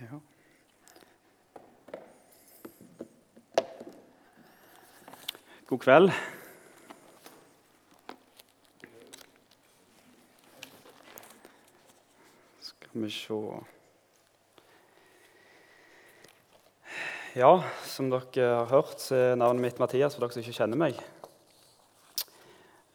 [0.00, 0.20] Ja.
[5.66, 6.12] God kveld.
[12.60, 13.34] Skal vi se
[17.36, 20.80] Ja, som dere har hørt, så er navnet mitt Mathias, for dere som ikke kjenner
[20.80, 20.96] meg.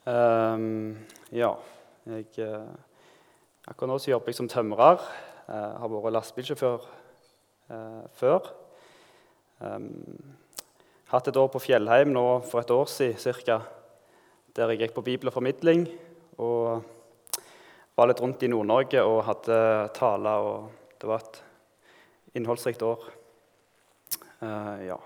[0.06, 1.54] Um, ja,
[2.10, 2.66] jeg, eh,
[3.70, 5.06] akkurat nå så jobber jeg som tømrer.
[5.46, 6.86] Jeg har vært lastebilsjåfør
[7.70, 8.48] eh, før.
[11.12, 13.60] Hatt et år på Fjellheim nå for et år siden cirka,
[14.58, 15.86] der jeg gikk på bibel og formidling.
[16.42, 16.82] Og
[17.96, 19.60] var litt rundt i Nord-Norge og hadde
[19.94, 20.50] taler.
[20.50, 21.40] og Det var et
[22.34, 23.06] innholdsrikt år.
[24.42, 24.98] Uh, ja.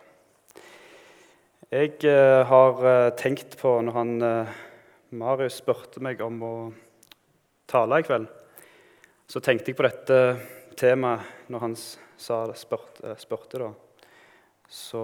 [1.70, 4.16] Jeg uh, har uh, tenkt på, når han
[5.12, 6.54] Marius spurte meg om å
[7.70, 8.26] tale i kveld,
[9.30, 10.16] så tenkte jeg på dette
[10.78, 13.14] temaet når han sa, spurte.
[13.20, 13.68] spurte da.
[14.66, 15.02] Så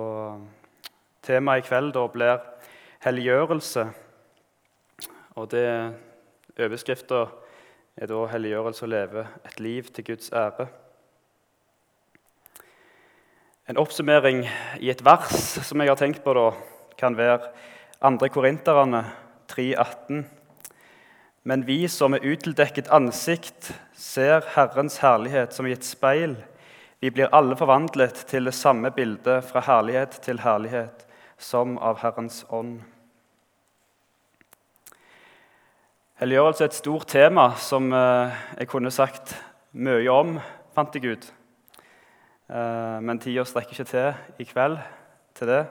[1.23, 2.43] temaet i kveld da blir
[3.07, 3.85] helliggjørelse.
[5.38, 5.68] Og det
[6.59, 7.27] overskrifta
[7.96, 10.68] er da 'helliggjørelse å leve et liv til Guds ære'.
[13.68, 14.49] En oppsummering
[14.80, 16.51] i et vers som jeg har tenkt på, da,
[16.99, 17.52] kan være
[18.02, 18.29] 2.
[18.29, 19.05] Korinterne
[19.49, 20.35] 3,18.
[21.47, 26.35] Men vi som med utildekket ansikt ser Herrens herlighet som i et speil,
[26.99, 31.07] vi blir alle forvandlet til det samme bildet fra herlighet til herlighet,
[31.39, 32.80] som av Herrens ånd.
[36.19, 39.39] Helliggjørelse er et stort tema som eh, jeg kunne sagt
[39.71, 40.39] mye om,
[40.74, 41.33] fant jeg ut.
[42.51, 44.80] Eh, men tida strekker ikke til i kveld
[45.39, 45.67] til det.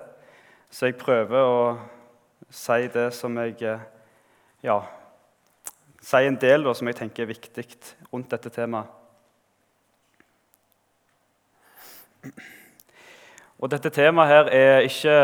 [0.72, 1.64] Så jeg prøver å
[2.48, 3.90] si det som jeg eh,
[4.64, 4.80] Ja,
[6.06, 7.66] si en del da, som jeg tenker er viktig
[8.12, 8.92] rundt dette temaet.
[13.56, 15.16] Og dette temaet her er ikke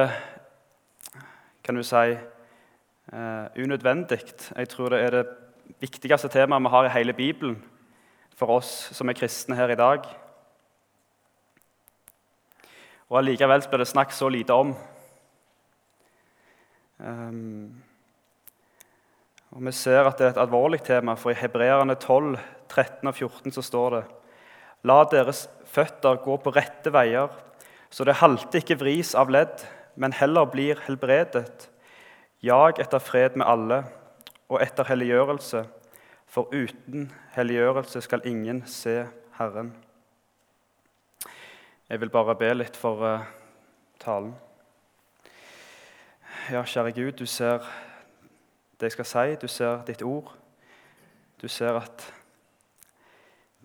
[1.62, 2.16] kan du si,
[3.14, 4.22] uh, unødvendig.
[4.56, 5.26] Jeg tror det er det
[5.80, 7.62] viktigste temaet vi har i hele Bibelen
[8.36, 10.08] for oss som er kristne her i dag.
[13.10, 14.74] Og allikevel blir det snakket så lite om.
[17.00, 17.84] Um,
[19.52, 22.38] og Vi ser at det er et alvorlig tema, for i Hebreerne 12,
[22.70, 24.04] 13 og 14 så står det
[24.88, 27.30] La deres føtter gå på rette veier,
[27.92, 29.62] så det halte ikke vris av ledd,
[29.96, 31.68] men heller blir helbredet.
[32.42, 33.84] Jag etter fred med alle
[34.50, 35.66] og etter helliggjørelse,
[36.26, 39.04] for uten helliggjørelse skal ingen se
[39.38, 39.76] Herren.
[41.92, 43.28] Jeg vil bare be litt for uh,
[44.00, 44.32] talen.
[46.50, 47.68] Ja, kjære Gud, du ser
[48.82, 49.36] det jeg skal si.
[49.42, 50.38] Du ser ditt ord.
[51.42, 52.14] Du ser at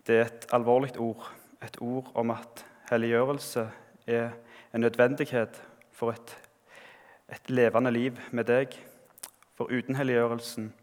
[0.07, 1.33] det er et alvorlig ord,
[1.65, 3.71] et ord om at helliggjørelse
[4.07, 4.31] er
[4.75, 5.63] en nødvendighet
[5.93, 6.37] for et,
[7.33, 8.77] et levende liv med deg.
[9.55, 10.75] For uten helliggjørelsen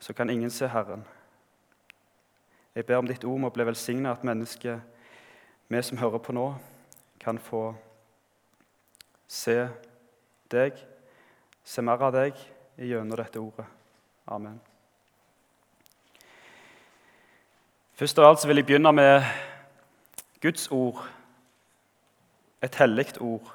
[0.00, 1.04] så kan ingen se Herren.
[2.74, 4.80] Jeg ber om ditt ord må bli velsigna, at mennesket
[5.68, 6.54] vi som hører på nå,
[7.20, 7.74] kan få
[9.28, 9.68] se
[10.50, 10.78] deg,
[11.64, 12.38] se mer av deg
[12.78, 13.66] gjennom dette ordet.
[14.26, 14.60] Amen.
[17.94, 19.26] Først av alt vil jeg begynne med
[20.42, 21.02] Guds ord,
[22.62, 23.52] et hellig ord.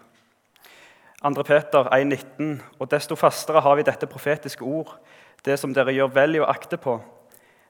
[1.24, 1.44] 2.
[1.44, 5.00] Peter 1,19.: Og desto fastere har vi dette profetiske ord,
[5.46, 7.00] det som dere gjør vel i å akte på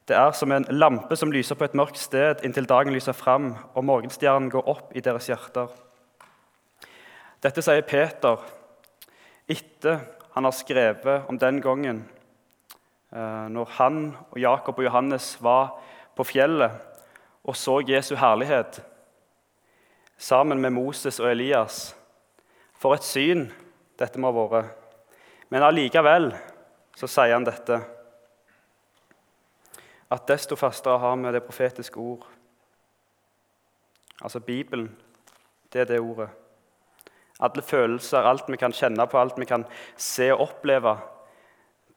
[0.08, 3.50] det er som en lampe som lyser på et mørkt sted inntil dagen lyser fram
[3.74, 5.68] og morgenstjernen går opp i deres hjerter.
[7.44, 8.40] Dette sier Peter
[9.52, 10.00] etter
[10.38, 12.04] han har skrevet om den gangen
[13.10, 13.96] eh, når han
[14.30, 15.72] og Jakob og Johannes var
[16.14, 16.78] på fjellet
[17.42, 18.78] og så Jesu herlighet
[20.18, 21.96] sammen med Moses og Elias.
[22.78, 23.48] For et syn
[23.98, 24.78] dette må ha vært.
[25.50, 26.30] Men allikevel
[26.94, 27.82] så sier han dette
[30.14, 32.30] at desto fastere har vi det profetiske ord.
[34.22, 34.92] Altså Bibelen,
[35.74, 36.30] det er det ordet.
[37.40, 40.96] Alle følelser, alt vi kan kjenne på, alt vi kan se og oppleve,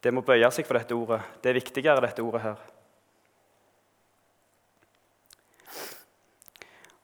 [0.00, 1.20] det må bøye seg for dette ordet.
[1.42, 2.60] Det er viktigere, dette ordet her.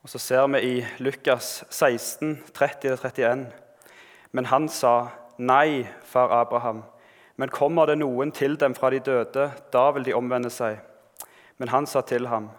[0.01, 3.47] Og Så ser vi i Lukas 16, 30-31.
[4.31, 6.83] Men han sa, 'Nei, far Abraham,
[7.35, 10.79] men kommer det noen til dem fra de døde, da vil de omvende seg.'
[11.57, 12.49] Men han sa til ham,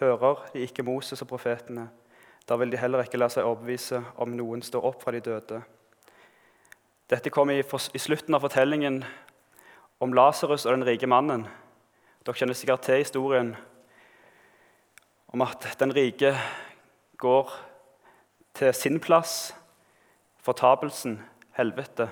[0.00, 1.88] 'Hører de ikke Moses og profetene?'
[2.46, 5.60] Da vil de heller ikke la seg overbevise om noen står opp fra de døde.
[7.10, 9.00] Dette kom i, i slutten av fortellingen
[10.02, 11.46] om Lasarus og den rike mannen.
[12.22, 13.54] Dere kjenner sikkert til historien
[15.34, 16.32] om at den rike
[17.18, 17.50] går
[18.56, 19.54] til sin plass,
[20.46, 21.18] fortapelsen,
[21.58, 22.08] helvete.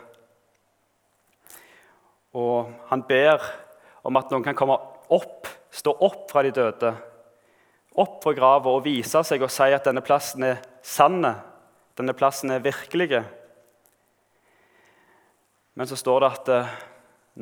[2.34, 3.42] Og han ber
[4.02, 4.76] om at noen kan komme
[5.14, 6.94] opp, stå opp fra de døde,
[7.94, 11.22] opp fra grava og vise seg og si at denne plassen er sann,
[11.94, 13.22] denne plassen er virkelig.
[15.74, 16.74] Men så står det at eh,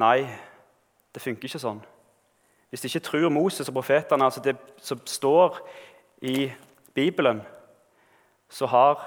[0.01, 0.19] nei,
[1.13, 1.81] det funker ikke sånn.
[2.73, 5.59] Hvis de ikke tror Moses og profetene, altså det som står
[6.25, 6.47] i
[6.95, 7.43] Bibelen,
[8.49, 9.03] så, har,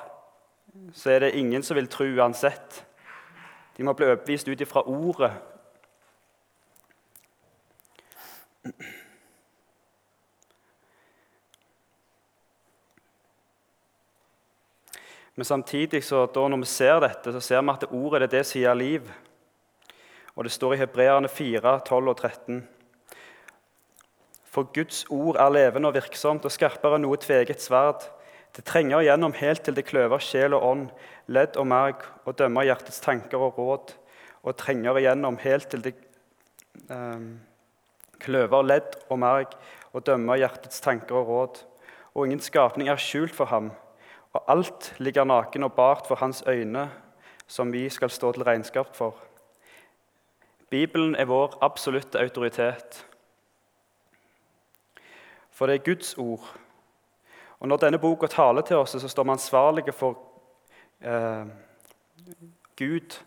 [0.93, 2.83] så er det ingen som vil tro uansett.
[3.77, 5.33] De må bli overbevist ut ifra ordet.
[15.35, 18.31] Men samtidig, så da når vi ser dette, så ser vi at det ordet er
[18.31, 19.09] det som gir liv.
[20.35, 22.61] Og det står i Hebreerne 4, 12 og 13.
[24.55, 28.07] For Guds ord er levende og virksomt og skarpere enn noe tveget sverd.
[28.55, 30.85] Det trenger igjennom helt til det kløver sjel og ånd,
[31.27, 33.95] ledd og merg, og dømmer hjertets tanker og råd,
[34.47, 35.95] og trenger igjennom helt til det
[36.87, 37.25] eh,
[38.23, 39.57] kløver ledd og merg,
[39.91, 41.59] og dømmer hjertets tanker og råd.
[42.15, 43.73] Og ingen skapning er skjult for ham,
[44.35, 46.91] og alt ligger naken og bart for hans øyne,
[47.47, 49.15] som vi skal stå til regnskap for.
[50.69, 53.05] Bibelen er vår absolutte autoritet.
[55.51, 56.57] For det er Guds ord.
[57.59, 60.17] Og Når denne boka taler til oss, så står vi ansvarlige for
[61.01, 61.45] eh,
[62.77, 63.23] Gud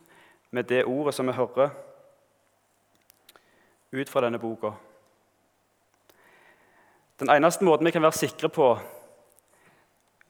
[0.51, 1.71] med det ordet som vi hører
[3.93, 4.71] ut fra denne boka.
[7.21, 8.79] Den eneste måten vi kan være sikre på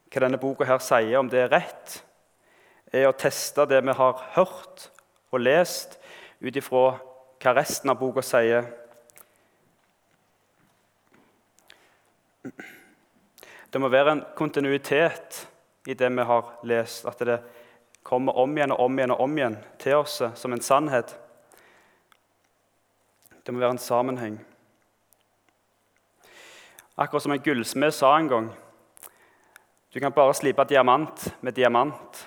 [0.08, 1.98] hva denne boka her sier, om det er rett,
[2.92, 4.88] er å teste det vi har hørt
[5.32, 5.98] og lest,
[6.40, 6.98] ut ifra
[7.42, 8.68] hva resten av boka sier
[13.68, 15.42] Det må være en kontinuitet
[15.84, 17.34] i det vi har lest, at det
[18.00, 21.12] kommer om igjen og om igjen og om igjen til oss som en sannhet.
[23.44, 24.38] Det må være en sammenheng.
[26.96, 28.48] Akkurat som en gullsmed sa en gang
[29.88, 32.18] Du kan bare slipe diamant med diamant.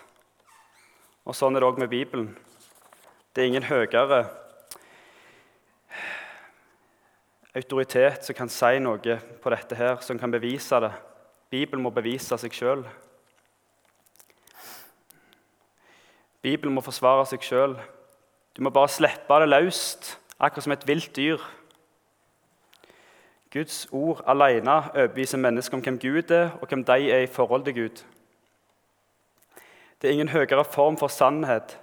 [1.29, 2.31] Og Sånn er det òg med Bibelen.
[3.31, 4.23] Det er ingen høyere
[7.53, 10.89] autoritet som kan si noe på dette, her, som kan bevise det.
[11.53, 12.81] Bibelen må bevise seg sjøl.
[16.41, 17.77] Bibelen må forsvare seg sjøl.
[18.57, 21.43] Du må bare slippe det løst, akkurat som et vilt dyr.
[23.53, 27.63] Guds ord alene overbeviser mennesker om hvem Gud er, og hvem de er i forhold
[27.63, 28.03] til Gud.
[30.01, 31.79] Det er ingen høyere form for sannhet,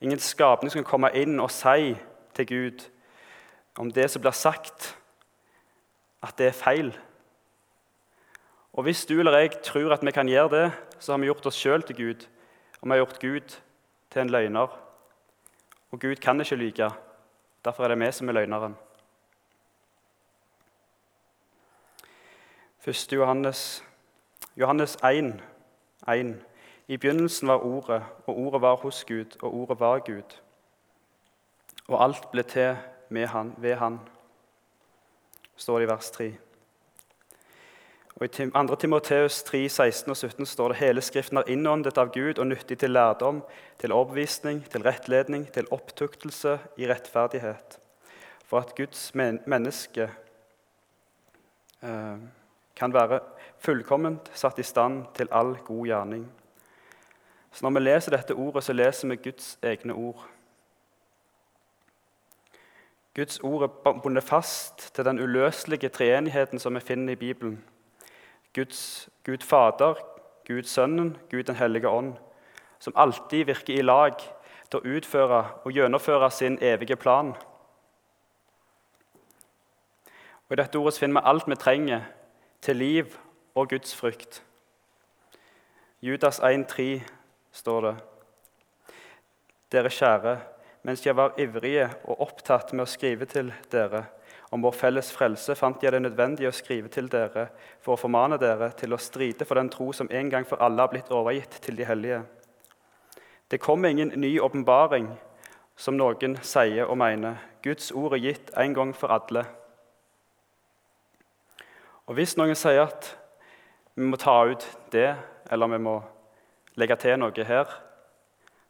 [0.00, 1.96] ingen skapning som kan komme inn og si
[2.34, 2.86] til Gud
[3.78, 4.94] om det som blir sagt,
[6.22, 6.96] at det er feil.
[8.72, 11.46] Og Hvis du eller jeg tror at vi kan gjøre det, så har vi gjort
[11.46, 12.26] oss sjøl til Gud,
[12.80, 13.56] og vi har gjort Gud
[14.10, 14.68] til en løgner.
[15.90, 16.90] Og Gud kan ikke lyve.
[17.64, 18.76] Derfor er det vi som er løgneren.
[22.86, 23.12] 1.
[23.12, 23.84] Johannes,
[24.56, 25.40] Johannes 1,
[26.08, 26.36] 1.
[26.88, 30.36] I begynnelsen var Ordet, og Ordet var hos Gud, og Ordet var Gud.
[31.88, 32.76] Og alt ble til
[33.10, 33.98] han, ved Han
[35.56, 36.32] står det i vers 3.
[38.16, 38.74] Og I 2.
[38.74, 42.78] Timoteus 3, 16 og 17 står det hele Skriften er innåndet av Gud og nyttig
[42.78, 43.42] til lærdom,
[43.78, 47.78] til overbevisning, til rettledning, til opptuktelse i rettferdighet,
[48.44, 50.10] for at Guds men menneske
[51.82, 52.18] eh,
[52.78, 53.20] kan være
[53.58, 56.28] fullkomment satt i stand til all god gjerning.
[57.52, 60.26] Så Når vi leser dette ordet, så leser vi Guds egne ord.
[63.14, 67.64] Guds ord er bundet fast til den uløselige treenigheten som vi finner i Bibelen.
[68.54, 69.94] Guds, Gud Fader,
[70.46, 72.14] Gud Sønnen, Gud Den hellige ånd,
[72.78, 74.12] som alltid virker i lag
[74.70, 77.34] til å utføre og gjennomføre sin evige plan.
[80.48, 82.06] Og I dette ordet finner vi alt vi trenger
[82.60, 83.16] til liv
[83.54, 84.42] og Guds frykt.
[86.02, 87.00] Judas 1,3
[87.52, 87.96] står det.
[89.72, 90.38] Dere kjære,
[90.82, 94.04] mens jeg var ivrige og opptatt med å skrive til dere
[94.50, 97.48] om vår felles frelse, fant jeg det nødvendig å skrive til dere
[97.84, 100.80] for å formane dere til å stride for den tro som en gang for alle
[100.80, 102.22] har blitt overgitt til de hellige.
[103.50, 105.10] Det kom ingen ny åpenbaring,
[105.76, 107.36] som noen sier og mener.
[107.62, 109.44] Guds ord er gitt en gang for alle.
[112.08, 113.04] Og Hvis noen sier at
[113.92, 115.10] vi må ta ut det,
[115.52, 115.98] eller vi må
[116.80, 117.68] legge til noe her,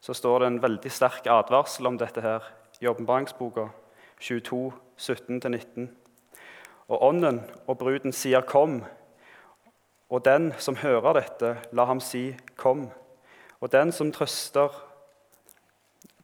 [0.02, 2.42] så står det en veldig sterk advarsel om dette her
[2.82, 3.68] i åpenbaringsboka
[4.18, 5.86] 22, 17-19.
[6.90, 8.84] Og Ånden og bruden sier 'kom',
[10.10, 12.90] Og den som hører dette, la ham si, 'Kom.'
[13.60, 14.68] Og den som trøster,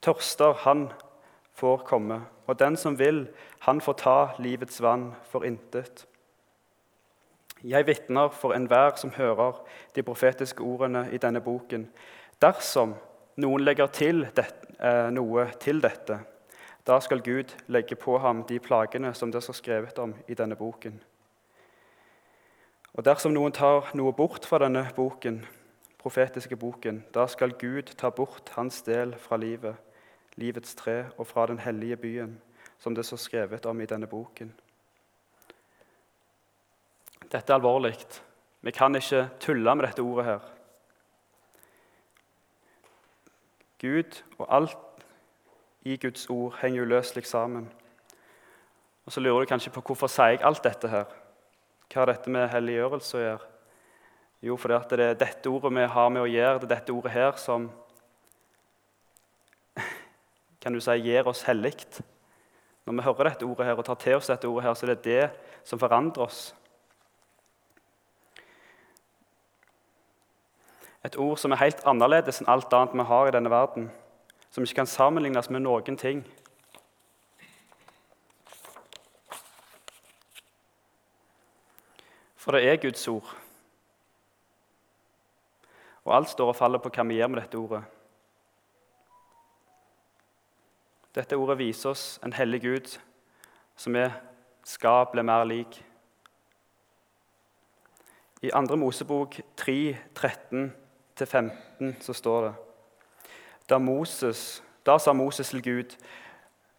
[0.03, 0.93] tørster, han
[1.53, 2.27] får komme.
[2.47, 3.29] Og den som vil,
[3.61, 6.07] han får ta livets vann for intet.
[7.65, 9.65] Jeg vitner for enhver som hører
[9.97, 11.87] de profetiske ordene i denne boken.
[12.43, 12.93] Dersom
[13.41, 14.47] noen legger til det,
[14.81, 16.19] eh, noe til dette,
[16.87, 20.57] da skal Gud legge på ham de plagene som det står skrevet om i denne
[20.57, 21.01] boken.
[22.95, 25.47] Og dersom noen tar noe bort fra denne boken,
[25.99, 29.75] profetiske boken, da skal Gud ta bort hans del fra livet,
[30.37, 32.41] livets tre, og fra den hellige byen,
[32.79, 34.53] som det står skrevet om i denne boken.
[37.35, 37.97] Dette er alvorlig.
[38.63, 40.45] Vi kan ikke tulle med dette ordet her.
[43.83, 45.03] Gud og alt
[45.83, 47.67] i Guds ord henger uløselig sammen.
[49.07, 51.11] Og Så lurer du kanskje på hvorfor sier jeg alt dette her.
[51.91, 53.51] Hva har dette med helliggjørelse å gjøre?
[54.45, 57.13] Jo, fordi det er dette ordet vi har med å gjøre, det er dette ordet
[57.13, 57.71] her som
[60.63, 61.77] kan du si, gir oss hellig.
[62.87, 64.95] Når vi hører dette ordet her og tar til oss dette ordet, her, så er
[64.95, 65.31] det det
[65.65, 66.55] som forandrer oss.
[71.05, 73.91] Et ord som er helt annerledes enn alt annet vi har i denne verden.
[74.51, 76.23] Som ikke kan sammenlignes med noen ting.
[82.37, 83.35] For det er Guds ord.
[86.05, 87.83] Og alt står og faller på hva vi gjør med dette ordet.
[91.15, 92.97] Dette ordet viser oss en hellig Gud
[93.77, 94.05] som vi
[94.65, 95.77] skal bli mer lik.
[98.43, 98.77] I 2.
[98.77, 100.73] Mosebok 3, 13
[101.23, 102.55] 15 så står det
[103.69, 105.97] Da, Moses, da sa Moses til Gud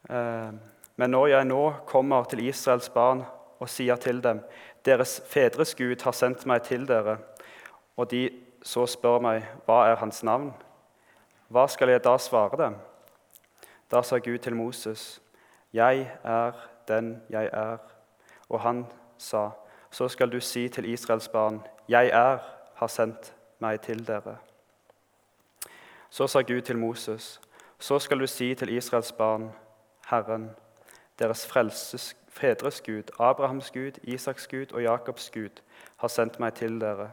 [0.09, 0.51] eh,
[0.95, 3.23] Men når jeg nå kommer til Israels barn
[3.59, 4.41] og sier til dem
[4.85, 7.17] Deres fedres Gud har sendt meg til dere,
[7.97, 8.29] og de
[8.61, 10.51] så spør meg, hva er hans navn?
[11.49, 12.75] Hva skal jeg da svare dem?
[13.91, 15.21] Da sa Gud til Moses,
[15.73, 16.51] Jeg er
[16.87, 17.77] den jeg er.
[18.49, 18.85] Og han
[19.17, 19.49] sa,
[19.91, 22.37] Så skal du si til Israels barn, Jeg er,
[22.75, 24.37] har sendt meg til dere.
[26.09, 27.41] Så sa Gud til Moses,
[27.79, 29.51] så skal du si til Israels barn,
[30.09, 30.49] Herren,
[31.19, 35.61] deres frelses, fedres Gud, Abrahams Gud, Isaks Gud og Jakobs Gud,
[35.97, 37.09] har sendt meg til dere.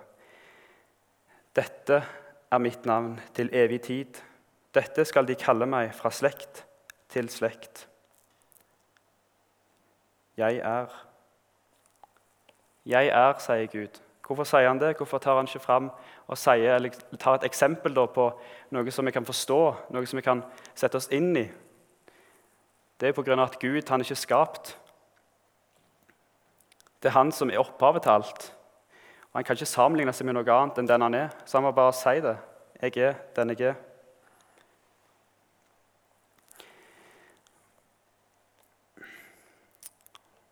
[1.56, 2.02] Dette
[2.50, 4.20] er mitt navn til evig tid.
[4.74, 6.64] Dette skal de kalle meg fra slekt
[7.12, 7.88] til slekt.
[10.36, 10.88] Jeg er.
[12.86, 14.00] Jeg er, sier Gud.
[14.32, 14.94] Hvorfor sier han det?
[14.96, 15.90] Hvorfor tar han ikke fram
[16.26, 18.30] og sier, eller tar et eksempel på
[18.72, 19.58] noe som vi kan forstå,
[19.92, 20.40] noe som vi kan
[20.74, 21.44] sette oss inn i?
[22.96, 23.42] Det er pga.
[23.42, 24.78] at Gud han er ikke skapt.
[27.02, 28.52] Det er han som er opphavet til alt.
[29.32, 31.28] Og Han kan ikke sammenligne seg med noe annet enn den han er.
[31.44, 32.36] Så han må bare si det.
[32.80, 33.74] Jeg er den jeg er.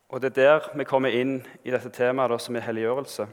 [0.08, 3.28] Og Det er der vi kommer inn i dette temaet da, som er helliggjørelse.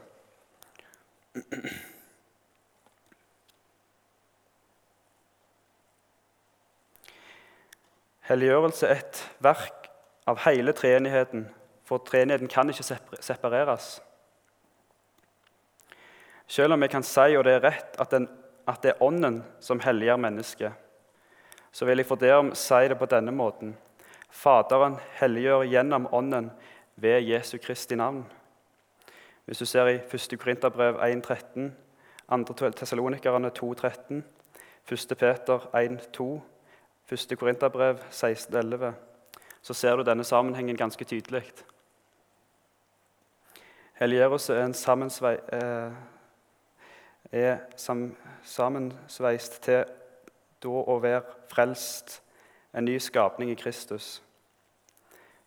[8.27, 9.87] Helliggjørelse er et verk
[10.27, 11.45] av hele treenigheten,
[11.87, 14.01] for treenigheten kan ikke separeres.
[16.47, 18.27] Selv om vi kan si, og det er rett, at, den,
[18.67, 20.71] at det er Ånden som helliger mennesket,
[21.71, 23.75] så vil jeg for derom si det på denne måten.
[24.31, 26.51] Faderen helliggjør gjennom Ånden
[26.95, 28.25] ved Jesu Kristi navn.
[29.47, 30.39] Hvis du ser i 1.
[30.39, 31.69] Korinterbrev 1,13,
[32.29, 32.69] 2.
[32.69, 34.21] Tessalonikerne 2,13,
[34.91, 35.17] 1.
[35.17, 36.41] Peter 1,2,
[37.11, 37.37] 1.
[37.39, 38.91] Korinterbrev 16,11,
[39.61, 41.43] så ser du denne sammenhengen ganske tydelig.
[43.93, 45.91] Helieros er, en sammensvei, eh,
[47.31, 49.85] er sam, sammensveist til
[50.63, 52.21] da å være frelst,
[52.73, 54.21] en ny skapning i Kristus.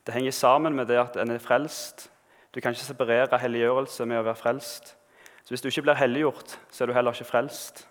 [0.07, 2.09] Det henger sammen med det at en er frelst
[2.55, 4.97] du kan ikke separere helliggjørelse med å være frelst.
[5.45, 7.87] Så Hvis du ikke blir helliggjort, så er du heller ikke frelst.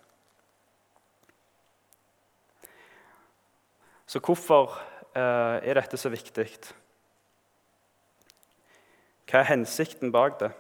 [4.07, 4.81] Så hvorfor
[5.15, 6.47] eh, er dette så viktig?
[9.29, 10.51] Hva er hensikten bak det?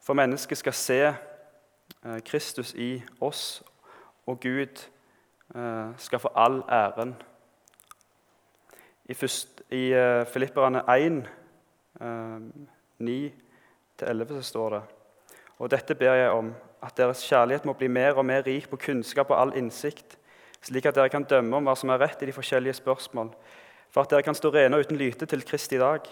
[0.00, 3.62] For mennesket skal se eh, Kristus i oss,
[4.26, 4.86] og Gud
[5.54, 7.14] eh, skal få all æren.
[9.04, 11.28] I, først, i eh, Filipperne 1
[12.00, 13.32] 9-11
[14.38, 14.82] så står det
[15.58, 18.78] Og dette ber jeg om, at deres kjærlighet må bli mer og mer rik på
[18.78, 20.18] kunnskap og all innsikt,
[20.62, 23.32] slik at dere kan dømme om hva som er rett i de forskjellige spørsmål,
[23.90, 26.06] for at dere kan stå rene og uten lyte til Kristi dag,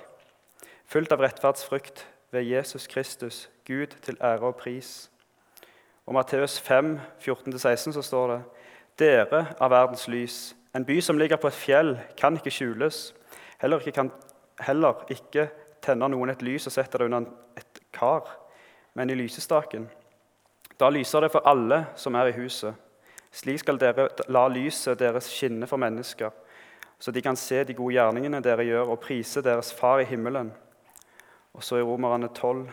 [0.87, 5.11] fullt av rettferdsfrykt, ved Jesus Kristus, Gud til ære og pris.
[6.07, 8.43] Og Matteus 5, 14-16 så står det
[8.99, 10.57] Dere er verdens lys.
[10.75, 13.15] En by som ligger på et fjell, kan ikke skjules.
[13.61, 14.11] Heller ikke, kan,
[14.61, 15.49] heller ikke
[15.87, 18.29] tenner noen et lys og setter det under et kar,
[18.99, 19.87] men i lysestaken.
[20.77, 22.75] Da lyser det for alle som er i huset.
[23.33, 26.33] Slik skal dere la lyset deres skinne for mennesker,
[26.99, 30.53] så de kan se de gode gjerningene dere gjør, og prise deres Far i himmelen.
[31.53, 32.67] Og så i Romerne 12,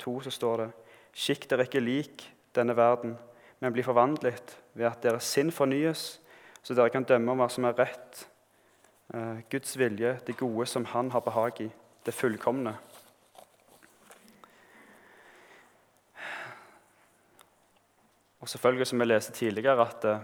[0.00, 0.70] 2, så står det
[1.16, 3.16] Skikk dere ikke lik denne verden,
[3.60, 6.18] men bli forvandlet ved at deres sinn fornyes,
[6.62, 8.26] så dere kan dømme om hva som er rett,
[9.14, 11.70] eh, Guds vilje, det gode som Han har behag i,
[12.06, 12.76] det fullkomne.
[18.40, 20.18] Og selvfølgelig, som vi leste tidligere, at eh,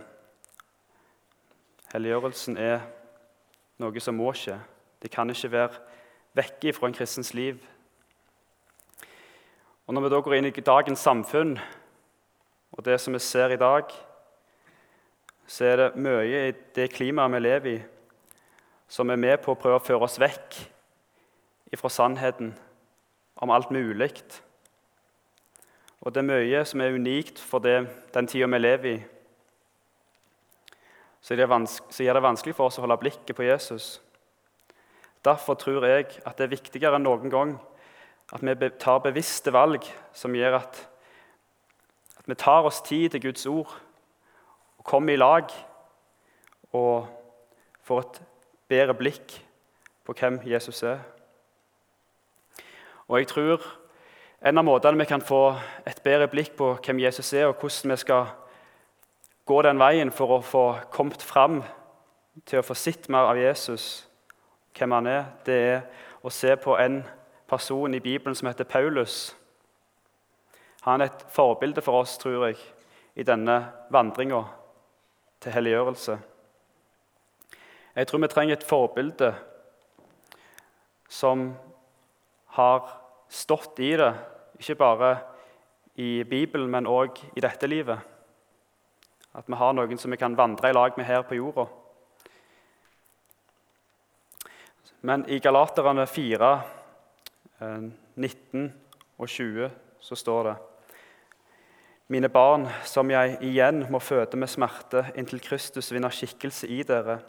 [1.92, 2.84] helliggjørelsen er
[3.82, 4.60] noe som må skje.
[5.02, 5.80] Det kan ikke være
[6.38, 7.58] vekke fra en kristens liv.
[9.86, 11.56] Og Når vi da går inn i dagens samfunn
[12.72, 13.90] og det som vi ser i dag,
[15.46, 17.82] så er det mye i det klimaet vi lever i,
[18.88, 20.62] som er med på å prøve å føre oss vekk
[21.80, 22.54] fra sannheten
[23.36, 24.12] om alt mulig.
[26.02, 29.02] Og det er mye som er unikt for det, den tida vi lever i.
[31.22, 31.46] Så det,
[31.90, 34.00] så det vanskelig for oss å holde blikket på Jesus.
[35.24, 37.54] Derfor tror jeg at det er viktigere enn noen gang
[38.32, 39.86] at vi tar bevisste valg
[40.16, 40.80] som gjør at,
[42.18, 43.70] at vi tar oss tid til Guds ord
[44.78, 45.52] og kommer i lag
[46.72, 47.06] og
[47.86, 48.20] får et
[48.72, 49.36] bedre blikk
[50.02, 50.98] på hvem Jesus er.
[53.12, 53.60] Og jeg tror
[54.40, 55.50] en av måtene vi kan få
[55.84, 58.30] et bedre blikk på hvem Jesus er, og hvordan vi skal
[59.44, 60.62] gå den veien for å få
[60.94, 61.58] kommet fram
[62.48, 64.06] til å få sett mer av Jesus,
[64.72, 65.82] hvem han er, det er
[66.24, 67.02] å se på en
[67.52, 69.36] person i Bibelen som heter Paulus.
[70.86, 72.56] Han er et forbilde for oss, tror jeg,
[73.12, 73.58] i denne
[73.92, 74.40] vandringa
[75.44, 76.16] til helliggjørelse.
[77.92, 79.34] Jeg tror vi trenger et forbilde
[81.12, 81.50] som
[82.56, 83.01] har
[83.32, 84.12] stått i det
[84.60, 85.12] ikke bare
[85.96, 87.98] i Bibelen, men òg i dette livet.
[89.32, 91.66] At vi har noen som vi kan vandre i lag med her på jorda.
[95.02, 96.52] Men i Galaterne 4,
[98.14, 98.70] 19 eh,
[99.18, 99.70] og 20
[100.02, 100.54] så står det
[102.12, 107.22] Mine barn, som jeg igjen må føde med smerte inntil Kristus vinner skikkelse i dere.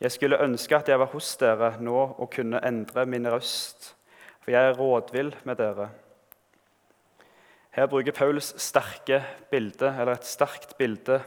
[0.00, 3.92] Jeg skulle ønske at jeg var hos dere nå og kunne endre min røst,
[4.44, 5.88] for jeg er rådvill med dere.
[7.74, 11.22] Her bruker Paulus sterke bilde, eller et sterkt bilde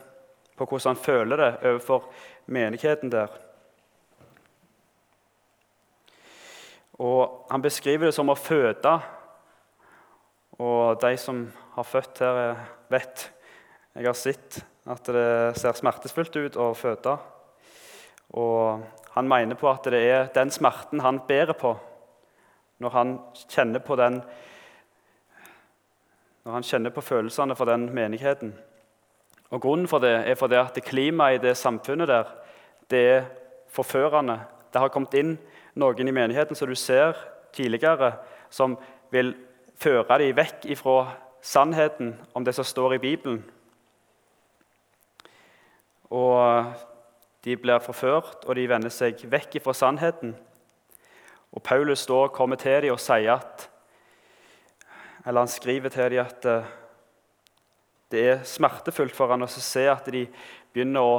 [0.57, 2.05] på hvordan han føler det overfor
[2.45, 3.33] menigheten der.
[6.93, 8.93] Og Han beskriver det som å føde.
[10.57, 11.43] Og de som
[11.75, 12.55] har født her,
[12.89, 13.31] vet
[13.95, 17.17] Jeg har sett at det ser smertefullt ut å føde.
[18.37, 18.83] Og
[19.15, 21.73] han mener på at det er den smerten han bærer på
[22.79, 23.17] når han
[23.49, 24.21] kjenner på den
[26.47, 28.53] når han kjenner på følelsene for den menigheten.
[29.51, 32.29] Og Grunnen for det er fordi at klimaet i det samfunnet der,
[32.87, 33.25] det er
[33.67, 34.39] forførende.
[34.71, 35.33] Det har kommet inn
[35.75, 37.19] noen i menigheten som du ser
[37.51, 38.13] tidligere,
[38.49, 38.77] som
[39.11, 39.33] vil
[39.75, 41.11] føre dem vekk ifra
[41.41, 43.43] sannheten om det som står i Bibelen.
[46.09, 46.63] Og
[47.43, 50.35] de blir forført, og de vender seg vekk ifra sannheten.
[51.51, 53.69] Og Paulus da kommer til dem og sier at
[55.27, 56.67] eller han skriver til dem at eh,
[58.11, 60.23] det er smertefullt for ham å se at de
[60.71, 61.17] begynner å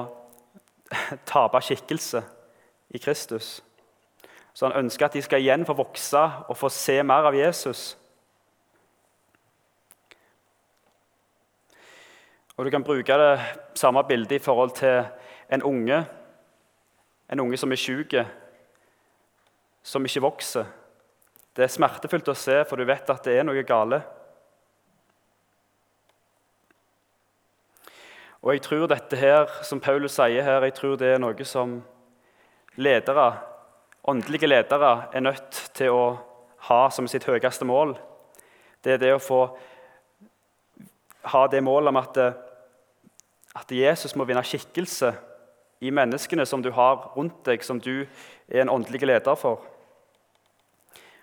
[1.29, 2.23] tape skikkelse
[2.97, 3.59] i Kristus.
[4.57, 7.99] Så han ønsker at de skal igjen få vokse og få se mer av Jesus.
[12.57, 13.35] Og Du kan bruke det
[13.79, 15.05] samme bildet i forhold til
[15.53, 16.01] en unge,
[17.31, 18.17] en unge som er syk,
[19.83, 20.69] som ikke vokser.
[21.57, 24.03] Det er smertefullt å se, for du vet at det er noe gale.
[28.43, 31.81] Og jeg tror dette her, som Paulus sier her, jeg tror det er noe som
[32.79, 33.33] ledere,
[34.09, 36.05] åndelige ledere er nødt til å
[36.69, 37.97] ha som sitt høyeste mål.
[38.85, 39.41] Det er det å få
[41.29, 42.21] ha det målet om at,
[43.59, 45.13] at Jesus må vinne skikkelse
[45.81, 48.07] i menneskene som du har rundt deg, som du
[48.49, 49.63] er en åndelig leder for.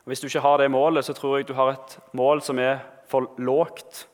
[0.06, 2.60] Og Hvis du ikke har det målet, så tror jeg du har et mål som
[2.60, 4.08] er for lågt.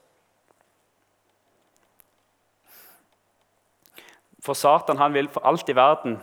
[4.42, 6.18] For Satan han vil for alt i verden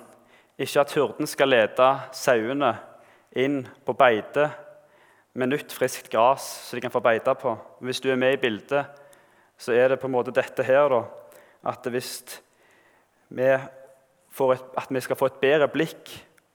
[0.58, 2.72] ikke at hurden skal lede sauene
[3.38, 4.50] inn på beite,
[5.38, 7.52] med nytt, friskt gress som de kan få beite på.
[7.84, 8.88] Hvis du er med i bildet,
[9.58, 11.02] så er det på en måte dette her da,
[11.70, 12.40] at hvis
[13.28, 13.46] vi,
[14.54, 16.10] et, at vi skal få et bedre blikk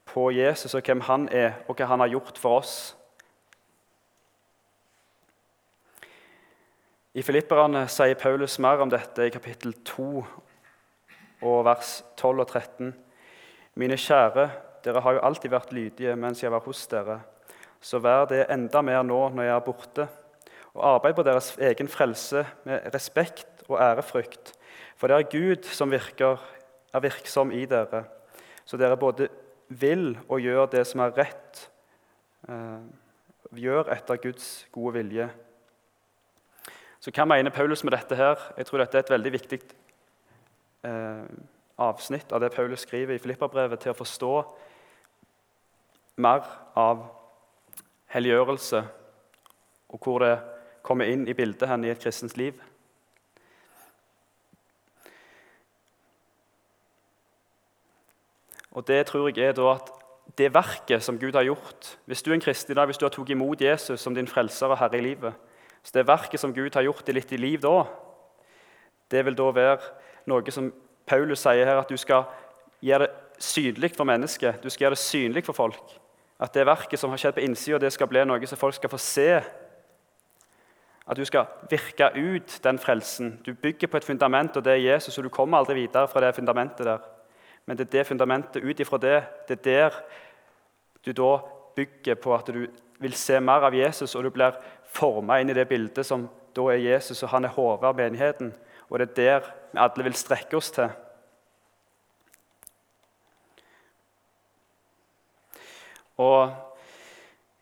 [0.08, 2.74] på Jesus og hvem han er, og hva han har gjort for oss.
[7.14, 10.06] I Filipperne sier Paulus mer om dette i kapittel 2
[11.44, 12.90] og vers 12 og 13.
[13.78, 14.48] Mine kjære,
[14.84, 17.20] dere har jo alltid vært lydige mens jeg var hos dere.
[17.78, 20.08] Så vær det enda mer nå når jeg er borte,
[20.74, 24.54] og arbeid på deres egen frelse med respekt og ærefrykt.
[24.98, 26.40] For det er Gud som virker,
[26.94, 28.04] er virksom i dere,
[28.64, 29.28] så dere både
[29.68, 31.64] vil og gjør det som er rett,
[32.48, 32.84] eh,
[33.54, 35.28] gjør etter Guds gode vilje.
[37.00, 38.16] Så Hva mener Paulus med dette?
[38.16, 38.38] her?
[38.56, 39.60] Jeg tror dette er et veldig viktig
[40.84, 41.26] eh,
[41.78, 44.32] avsnitt av det Paulus skriver i Filipperbrevet, til å forstå
[46.16, 47.04] mer av
[48.14, 48.84] helliggjørelse,
[49.88, 50.38] og hvor det
[50.82, 52.54] kommer inn i bildet hen i et kristens liv.
[58.74, 59.90] Og det tror jeg er da at
[60.38, 63.04] det verket som Gud har gjort Hvis du er en kristen i dag, hvis du
[63.04, 65.34] har tatt imot Jesus som din frelser og herre i livet
[65.84, 67.84] så Det verket som Gud har gjort i ditt liv da,
[69.10, 69.90] det vil da være
[70.26, 70.70] noe som
[71.06, 72.24] Paulus sier her, at du skal
[72.80, 74.62] gjøre det synlig for mennesket.
[74.62, 75.92] Du skal gjøre det synlig for folk.
[76.40, 78.90] At det verket som har skjedd på innsida, det skal bli noe som folk skal
[78.90, 79.28] få se.
[81.04, 83.34] At du skal virke ut den frelsen.
[83.44, 86.24] Du bygger på et fundament, og det er Jesus, og du kommer aldri videre fra
[86.24, 87.04] det fundamentet der.
[87.66, 90.00] Men det er det fundamentet ut ifra det, det er der
[91.04, 91.38] du da
[91.76, 92.66] bygger på at du
[92.98, 94.56] vil se mer av Jesus, og du blir
[94.94, 98.52] forma inn i det bildet som da er Jesus, og han er hodet av menigheten.
[98.88, 100.92] Og det er der vi alle vil strekke oss til.
[106.16, 106.52] Og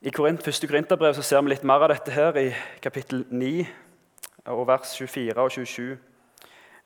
[0.02, 2.48] I Korint, første Korinterbrev ser vi litt mer av dette her i
[2.84, 3.52] kapittel 9,
[4.52, 6.11] og vers 24 og 27.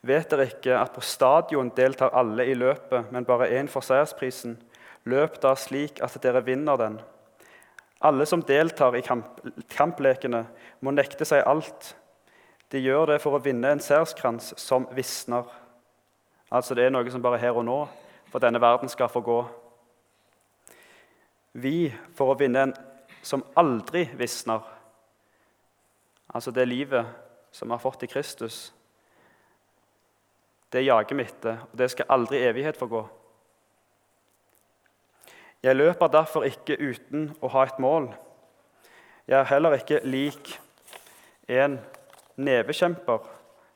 [0.03, 4.57] Vet dere ikke at på stadion deltar alle i løpet, men bare én får seiersprisen?
[5.07, 6.99] Løp da slik at dere vinner den.
[8.05, 9.41] Alle som deltar i kamp
[9.73, 10.45] kamplekene,
[10.81, 11.95] må nekte seg alt.
[12.71, 15.47] De gjør det for å vinne en seierskrans som visner.
[16.51, 17.79] Altså det er noe som bare er her og nå,
[18.31, 19.41] for denne verden skal få gå.
[21.57, 22.75] Vi for å vinne en
[23.27, 24.61] som aldri visner.
[26.35, 27.07] Altså det livet
[27.51, 28.75] som vi har fått i Kristus.
[30.73, 33.05] Det jager vi etter, og det skal aldri evighet forgå.
[35.63, 38.11] Jeg løper derfor ikke uten å ha et mål.
[39.27, 40.53] Jeg er heller ikke lik
[41.51, 41.79] en
[42.37, 43.25] nevekjemper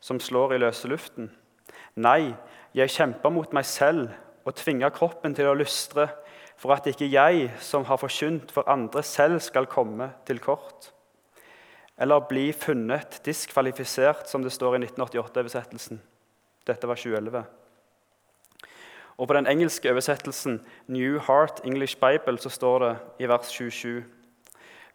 [0.00, 1.30] som slår i løse luften.
[1.98, 2.34] Nei,
[2.76, 4.10] jeg kjemper mot meg selv
[4.46, 6.08] og tvinger kroppen til å lystre,
[6.60, 10.90] for at ikke jeg, som har forkynt for andre, selv skal komme til kort.
[12.00, 16.00] Eller bli funnet diskvalifisert, som det står i 1988-oversettelsen.
[16.70, 17.44] Dette var 2011.
[19.18, 24.04] Og På den engelske oversettelsen New Heart English Bible så står det i vers 27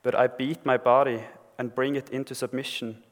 [0.04, 1.20] But I beat my body
[1.58, 3.04] and bring it into submission,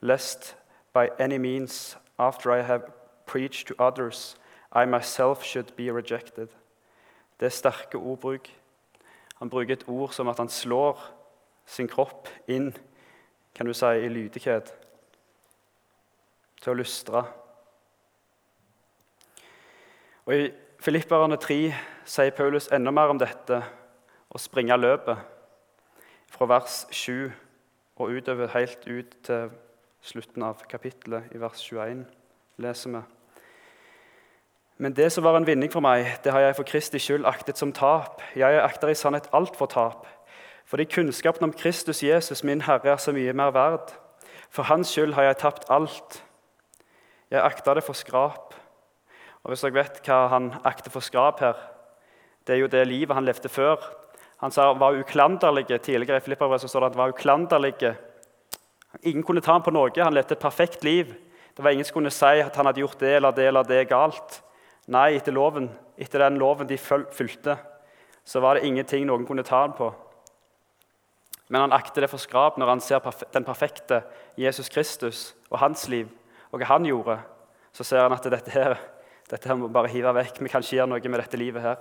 [0.00, 0.56] lest
[0.94, 2.82] by any means, after I have
[3.26, 4.36] preached to others,
[4.72, 6.48] I myself should be rejected.
[7.40, 8.48] Det er sterke ordbruk.
[9.38, 11.14] Han bruker et ord som at han slår
[11.66, 12.74] sin kropp inn
[13.54, 14.74] kan du si, i lydighet,
[16.62, 17.24] til å lystre.
[20.28, 20.50] Og I
[20.84, 21.54] Filipperne 3
[22.04, 23.62] sier Paulus enda mer om dette
[24.28, 25.22] å springe løpet,
[26.28, 27.30] fra vers 7
[27.96, 29.46] og utover helt ut til
[30.04, 32.04] slutten av kapittelet, i vers 21,
[32.60, 33.02] leser vi.
[34.76, 37.56] Men det som var en vinning for meg, det har jeg for Kristi skyld aktet
[37.56, 38.20] som tap.
[38.36, 40.04] Jeg akter i sannhet alt for tap.
[40.68, 43.96] Fordi kunnskapen om Kristus Jesus, min Herre, er så mye mer verd.
[44.52, 46.22] For Hans skyld har jeg tapt alt.
[47.32, 48.57] Jeg akter det for skrap
[49.44, 51.56] og Hvis dere vet hva han akter for skrap her,
[52.46, 53.76] det er jo det livet han levde før.
[54.40, 55.66] Han sa var uklanderlig.
[55.68, 57.94] Tidligere i Filipperbrevet står det at han var uklanderlig.
[59.02, 59.92] Ingen kunne ta ham på noe.
[59.96, 61.14] Han levde et perfekt liv.
[61.56, 63.88] Det var Ingen som kunne si at han hadde gjort det eller det eller det
[63.88, 64.42] galt.
[64.88, 67.58] Nei, etter loven, etter den loven de fulgte,
[68.24, 69.90] så var det ingenting noen kunne ta ham på.
[71.48, 74.02] Men han akter det for skrap når han ser den perfekte
[74.36, 76.08] Jesus Kristus og hans liv,
[76.52, 77.18] og hva han gjorde.
[77.72, 78.78] Så ser han at dette her
[79.30, 80.40] dette her må vi bare hive vekk.
[80.40, 81.76] Vi kan ikke gjøre noe med dette livet her.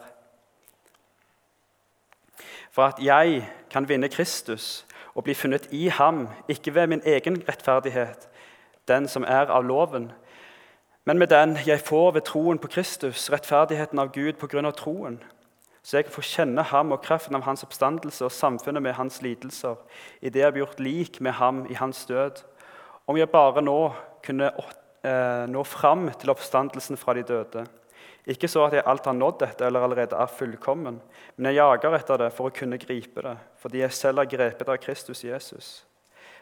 [2.71, 7.41] For at jeg kan vinne Kristus og bli funnet i ham, ikke ved min egen
[7.47, 8.27] rettferdighet,
[8.87, 10.11] den som er av loven,
[11.07, 14.75] men med den jeg får ved troen på Kristus, rettferdigheten av Gud på grunn av
[14.75, 15.23] troen.
[15.83, 19.75] så jeg får kjenne ham og kraften av hans oppstandelse og samfunnet med hans lidelser,
[20.21, 22.43] i det jeg blir gjort lik med ham i hans død.
[23.07, 24.51] Om jeg bare nå kunne
[25.07, 27.63] eh, nå fram til oppstandelsen fra de døde.
[28.27, 30.97] Ikke så at jeg alt har nådd dette eller allerede er fullkommen,
[31.37, 34.67] men jeg jager etter det for å kunne gripe det, fordi jeg selv har grepet
[34.67, 35.69] av Kristus Jesus.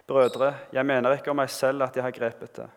[0.09, 2.67] Brødre, jeg mener ikke om meg selv at jeg har grepet det,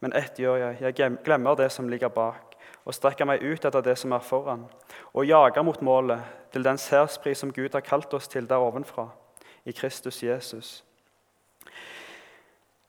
[0.00, 0.80] men ett gjør jeg.
[0.86, 4.64] Jeg glemmer det som ligger bak, og strekker meg ut etter det som er foran,
[5.12, 9.10] og jager mot målet, til den særspris som Gud har kalt oss til der ovenfra,
[9.68, 10.78] i Kristus Jesus.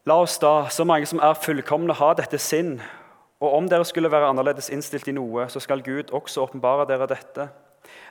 [0.07, 2.77] La oss da, så mange som er fullkomne, ha dette sinn.
[3.43, 7.09] Og om dere skulle være annerledes innstilt i noe, så skal Gud også åpenbare dere
[7.11, 7.49] dette.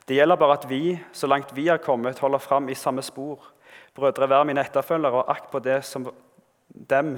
[0.04, 3.48] Det gjelder bare at vi, så langt vi er kommet, holder fram i samme spor.
[3.96, 7.16] Brødre, vær mine etterfølgere, og akt på, dem,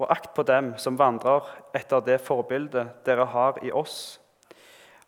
[0.00, 4.16] og akt på dem som vandrer etter det forbildet dere har i oss.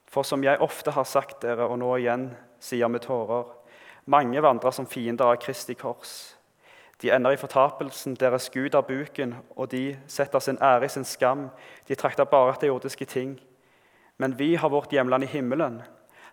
[0.05, 3.55] For som jeg ofte har sagt dere, og nå igjen sier med tårer,
[4.05, 6.35] mange vandrer som fiender av Kristi kors.
[7.03, 11.05] De ender i fortapelsen, deres Gud er buken, og de setter sin ære i sin
[11.05, 11.49] skam.
[11.89, 13.41] De trakter bare etter jordiske ting.
[14.19, 15.83] Men vi har vårt hjemland i himmelen.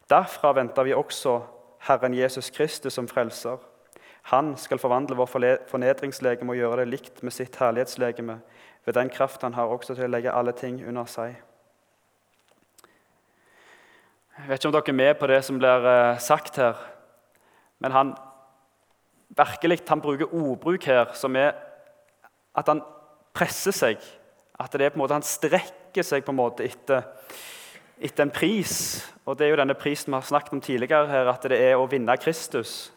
[0.10, 1.42] Derfra venter vi også
[1.80, 3.58] Herren Jesus Kristus som frelser.
[4.22, 5.30] Han skal forvandle vår
[5.70, 8.40] fornedringslegeme og gjøre det likt med sitt herlighetslegeme,
[8.86, 11.36] ved den kraft han har også til å legge alle ting under seg.
[14.36, 16.82] Jeg vet ikke om dere er med på det som blir eh, sagt her,
[17.80, 18.16] men han
[19.30, 21.54] virkelig han bruker ordbruk her som er
[22.56, 22.82] at han
[23.36, 24.00] presser seg.
[24.60, 27.04] At det er på en måte han strekker seg på en måte etter,
[28.00, 29.04] etter en pris.
[29.26, 31.76] Og Det er jo denne prisen vi har snakket om tidligere, her, at det er
[31.76, 32.92] å vinne Kristus.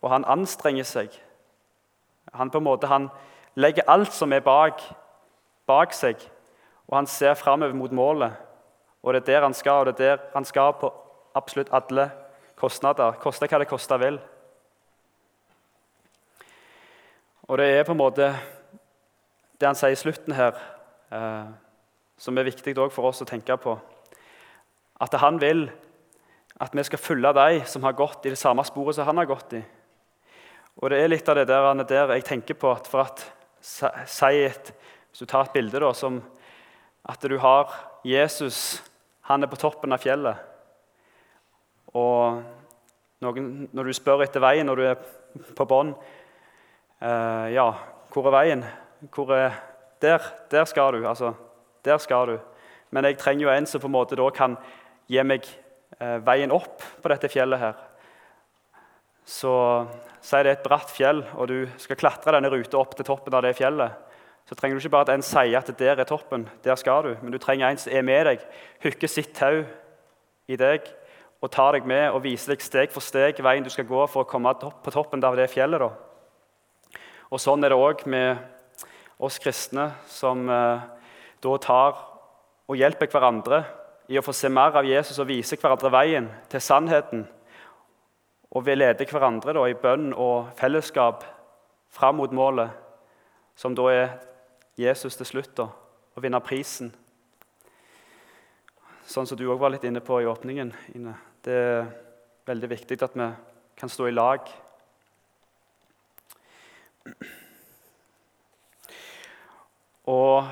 [0.00, 1.10] Og han anstrenger seg.
[2.32, 3.10] Han på en måte, han
[3.54, 4.80] legger alt som er bak,
[5.66, 6.16] bak seg,
[6.88, 8.32] og han ser framover mot målet.
[9.02, 10.92] Og det er der han skal, og det er der han skal på
[11.34, 12.10] absolutt alle
[12.56, 13.16] kostnader.
[13.20, 14.18] Koste hva det koste vil.
[17.50, 18.28] Og det er på en måte
[19.58, 20.54] det han sier i slutten her,
[21.10, 21.48] eh,
[22.14, 23.72] som er viktig for oss å tenke på.
[25.02, 25.64] At han vil
[26.62, 29.26] at vi skal følge de som har gått i det samme sporet som han har
[29.26, 29.62] gått i.
[30.78, 33.26] Og det er litt av det der, der jeg tenker på at for at
[33.60, 34.72] si et,
[35.10, 36.22] Hvis du tar et bilde da, som
[37.02, 38.80] at du har Jesus
[39.22, 40.36] Han er på toppen av fjellet.
[41.94, 42.42] Og
[43.20, 44.96] noen, når du spør etter veien når du er
[45.54, 45.94] på bånn
[47.00, 47.66] Uh, ja,
[48.12, 48.64] hvor er veien?
[49.14, 49.58] Hvor er
[50.00, 51.08] Der, der skal du.
[51.08, 51.34] Altså,
[51.84, 52.38] der skal du.
[52.90, 54.56] Men jeg trenger jo en som på en måte da kan
[55.08, 55.44] gi meg
[56.00, 57.74] uh, veien opp på dette fjellet her.
[59.24, 59.52] Så
[60.20, 63.34] Si det er et bratt fjell, og du skal klatre denne ruta opp til toppen
[63.34, 63.94] av det fjellet.
[64.44, 67.14] Så trenger du ikke bare at en sier at der er toppen, der skal du.
[67.22, 68.44] Men du trenger en som er med deg,
[68.84, 69.62] hooker sitt tau
[70.50, 70.90] i deg
[71.40, 74.26] og tar deg med og viser deg steg for steg veien du skal gå for
[74.26, 75.80] å komme på toppen av det fjellet.
[75.80, 76.09] da.
[77.30, 78.40] Og Sånn er det òg med
[79.22, 80.86] oss kristne, som eh,
[81.40, 81.98] da tar
[82.70, 83.60] og hjelper hverandre
[84.10, 87.22] i å få se mer av Jesus og vise hverandre veien til sannheten.
[88.50, 91.22] Og vi leder hverandre da, i bønn og fellesskap
[91.94, 92.72] fram mot målet,
[93.54, 94.16] som da er
[94.80, 96.90] Jesus til slutt, da, å vinne prisen.
[99.06, 100.74] Sånn som du òg var litt inne på i åpningen.
[100.98, 101.14] Ine.
[101.46, 101.86] Det er
[102.50, 103.30] veldig viktig at vi
[103.78, 104.50] kan stå i lag
[110.04, 110.48] og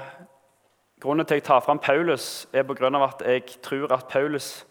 [1.00, 4.08] Grunnen til at jeg tar fram Paulus, er på grunn av at jeg tror at
[4.10, 4.66] Paulus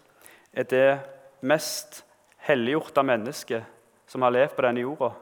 [0.52, 1.00] er det
[1.40, 2.02] mest
[2.44, 3.63] helliggjorte mennesket
[4.12, 5.13] som har levd på denne jorda.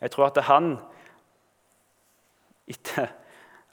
[0.00, 0.70] Jeg tror at han
[2.66, 3.12] etter,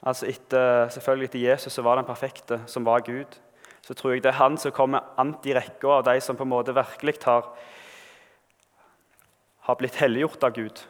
[0.02, 3.40] altså etter, Selvfølgelig etter Jesus så var den perfekte, som var Gud.
[3.80, 6.44] Så tror jeg det er han som kommer ant i rekka av de som på
[6.44, 7.48] en måte virkelig har,
[9.60, 10.84] har blitt helliggjort av Gud.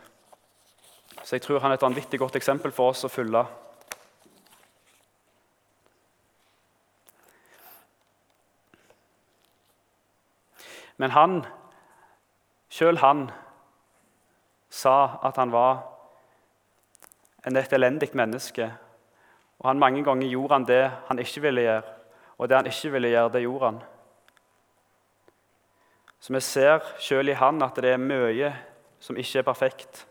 [1.24, 3.46] Så jeg tror han er et vanvittig godt eksempel for oss å følge.
[11.00, 11.40] Men han,
[12.68, 13.26] sjøl han,
[14.68, 15.82] sa at han var
[17.44, 18.68] et elendig menneske.
[19.62, 21.98] Og han mange ganger gjorde han det han ikke ville gjøre,
[22.38, 23.82] og det han ikke ville gjøre, det gjorde han.
[26.20, 28.52] Så vi ser sjøl i han at det er mye
[29.00, 30.06] som ikke er perfekt.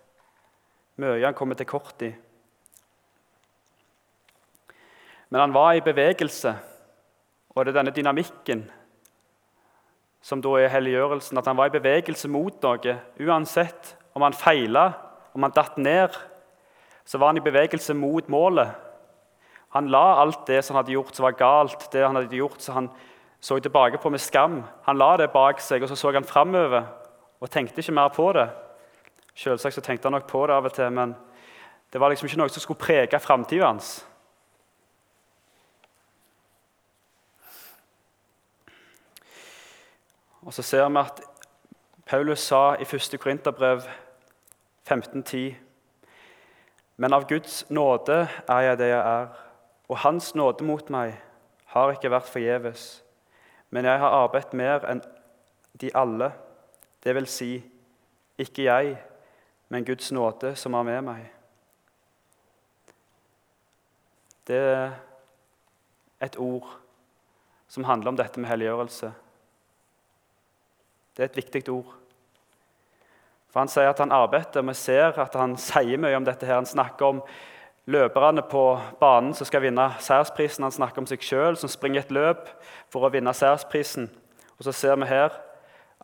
[1.02, 2.12] Mye han kommer til kort i.
[5.34, 6.54] Men han var i bevegelse,
[7.56, 8.68] og det er denne dynamikken
[10.24, 11.38] som da er helliggjørelsen.
[11.38, 12.96] At han var i bevegelse mot noe.
[13.20, 14.92] Uansett om han feila,
[15.34, 16.16] om han datt ned,
[17.04, 18.72] så var han i bevegelse mot målet.
[19.74, 22.62] Han la alt det som han hadde gjort som var galt, det han hadde gjort
[22.62, 22.92] som han,
[23.44, 24.62] så tilbake på med skam.
[24.86, 26.86] Han la det bak seg, og så så han framover
[27.42, 28.48] og tenkte ikke mer på det.
[29.34, 31.16] Selvsagt så tenkte han nok på det av og til, men
[31.94, 34.06] det var liksom ikke noe som skulle prege framtida hans.
[40.44, 41.22] Og så ser vi at
[42.06, 43.20] Paulus sa i 1.
[43.20, 43.86] Korinterbrev
[44.90, 45.56] 15,10.:
[46.98, 49.28] Men av Guds nåde er jeg det jeg er,
[49.90, 51.16] og Hans nåde mot meg
[51.66, 53.04] har ikke vært forgjeves.
[53.70, 55.02] Men jeg har arbeidet mer enn
[55.82, 56.32] de alle,
[57.04, 57.64] det vil si,
[58.38, 58.98] ikke jeg,
[59.74, 61.22] men Guds nåde som er med meg.
[64.46, 64.92] Det er
[66.22, 66.68] et ord
[67.74, 69.10] som handler om dette med helliggjørelse.
[71.18, 71.90] Det er et viktig ord.
[73.50, 76.46] For Han sier at han arbeider, og vi ser at han sier mye om dette.
[76.46, 76.62] her.
[76.62, 77.26] Han snakker om
[77.86, 80.64] løperne på banen som skal vinne særsprisen.
[80.64, 82.46] Han snakker om seg sjøl som springer et løp
[82.94, 84.10] for å vinne særsprisen.
[84.58, 85.34] Og så ser vi her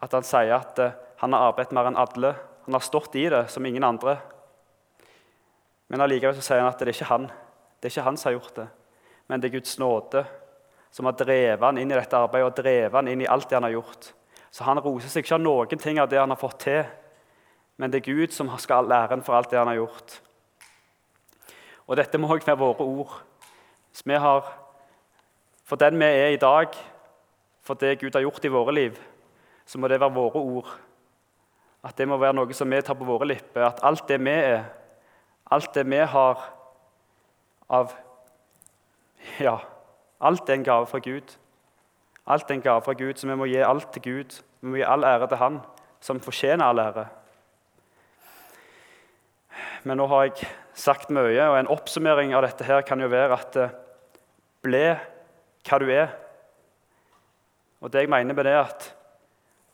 [0.02, 2.34] at han sier at eh, han har arbeidet mer enn alle.
[2.70, 4.18] Han har stått i det som ingen andre.
[5.88, 7.24] Men allikevel så sier han at det er ikke han.
[7.82, 8.66] Det er ikke han som har gjort det,
[9.26, 10.22] men det er Guds nåde
[10.94, 13.56] som har drevet han inn i dette arbeidet og drevet han inn i alt det
[13.58, 14.12] han har gjort.
[14.54, 16.84] Så han roser seg ikke av noen ting av det han har fått til,
[17.82, 20.20] men det er Gud som skal ha æren for alt det han har gjort.
[21.90, 23.16] Og dette må òg være våre ord.
[23.90, 24.46] Hvis vi har,
[25.66, 26.70] For den vi er i dag,
[27.66, 29.02] for det Gud har gjort i våre liv,
[29.66, 30.70] så må det være våre ord.
[31.84, 33.70] At det må være noe som vi tar på våre lipper.
[33.70, 34.64] At alt det vi er,
[35.52, 36.46] alt det vi har
[37.70, 37.96] av
[39.40, 39.58] Ja,
[40.22, 41.36] alt er en gave fra Gud.
[42.28, 44.40] Alt er en gave fra Gud, så vi må gi alt til Gud.
[44.62, 45.60] Vi må gi all ære til Han,
[46.00, 47.06] som fortjener all ære.
[49.84, 53.38] Men nå har jeg sagt mye, og en oppsummering av dette her kan jo være
[53.38, 53.76] at eh,
[54.64, 54.86] ble
[55.68, 56.12] hva du er.
[57.80, 58.90] Og det jeg mener med det er at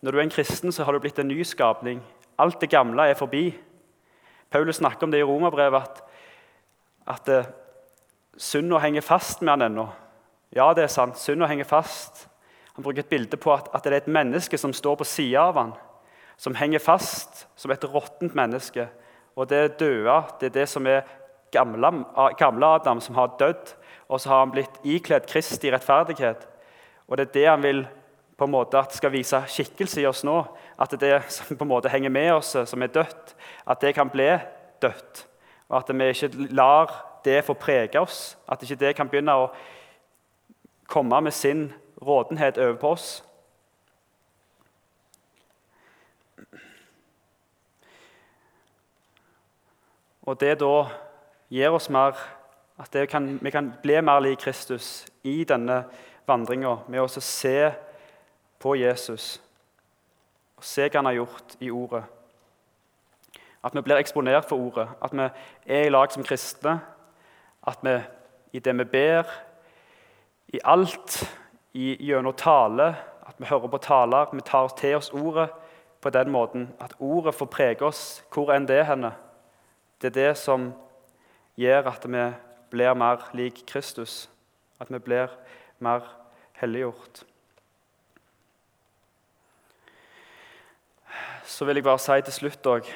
[0.00, 2.02] Når du er en kristen, så har du blitt en ny skapning.
[2.38, 3.48] Alt det gamle er forbi.
[4.50, 6.02] Paulus snakker om det i Romerbrevet, at,
[7.06, 7.48] at uh,
[8.36, 9.88] synda henger fast med han ennå.
[10.54, 11.18] Ja, det er sant.
[11.18, 12.28] Synda henger fast.
[12.76, 15.48] Han bruker et bilde på at, at det er et menneske som står på sida
[15.48, 15.72] av han,
[16.36, 18.88] som henger fast som et råttent menneske.
[19.36, 21.06] Og det døde, det er det som er
[21.52, 22.04] gamle,
[22.38, 23.72] gamle Adam, som har dødd.
[24.08, 26.46] Og så har han blitt ikledd Kristi rettferdighet.
[27.08, 27.86] Og det er det han vil
[28.36, 30.36] på en måte at skal vise skikkelse i oss nå.
[30.78, 33.34] At det som på en måte henger med oss, som er dødt,
[33.66, 34.28] at det kan bli
[34.82, 35.26] dødt.
[35.68, 36.92] Og at vi ikke lar
[37.24, 38.36] det få prege oss.
[38.48, 39.48] At ikke det kan begynne å
[40.86, 41.72] komme med sin
[42.02, 43.08] rådenhet over på oss.
[50.26, 50.88] Og det da
[51.50, 52.18] gir oss mer
[52.76, 55.86] At kan, vi kan bli mer lik Kristus i denne
[56.28, 57.70] vandringa med å se
[58.58, 59.36] på Jesus
[60.56, 62.02] og se hva han har gjort i Ordet.
[63.64, 65.26] At vi blir eksponert for Ordet, at vi
[65.66, 66.78] er i lag som kristne.
[67.66, 67.96] At vi
[68.56, 69.28] i det vi ber,
[70.48, 71.18] i alt
[71.74, 72.94] i, gjennom tale,
[73.26, 75.50] at vi hører på taler, vi tar til oss ordet
[76.00, 79.12] på den måten at ordet får prege oss hvor enn det er henne.
[80.00, 80.70] Det er det som
[81.58, 82.24] gjør at vi
[82.70, 84.28] blir mer lik Kristus,
[84.80, 85.32] at vi blir
[85.78, 86.06] mer
[86.60, 87.24] helliggjort.
[91.46, 92.88] Så vil jeg bare si til slutt òg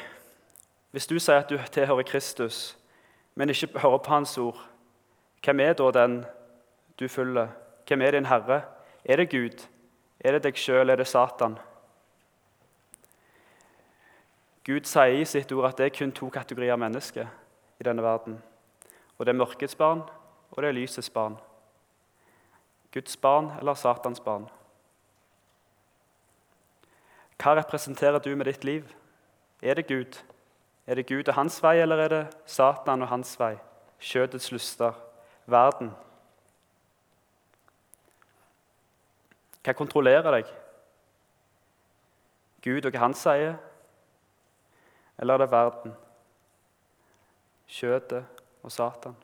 [0.91, 2.77] Hvis du sier at du tilhører Kristus,
[3.35, 4.59] men ikke hører på Hans ord,
[5.45, 6.25] hvem er da den
[7.01, 7.49] du følger?
[7.87, 8.63] Hvem er din herre?
[9.05, 9.67] Er det Gud?
[10.21, 10.91] Er det deg sjøl?
[10.91, 11.59] Er det Satan?
[14.67, 17.27] Gud sier i sitt ord at det er kun to kategorier mennesker
[17.81, 18.43] i denne verden.
[19.19, 20.03] Og Det er mørkets barn,
[20.51, 21.39] og det er lysets barn.
[22.93, 24.51] Guds barn eller Satans barn.
[27.41, 28.85] Hva representerer du med ditt liv?
[29.63, 30.21] Er det Gud?
[30.87, 33.55] Er det Gud og hans vei, eller er det Satan og hans vei?
[34.01, 34.93] Kjødets lyster,
[35.47, 35.93] verden?
[39.65, 40.53] Hva kontrollerer deg?
[42.65, 43.57] Gud og hva han sier?
[45.21, 45.97] Eller er det verden,
[47.69, 49.17] kjøttet og Satan?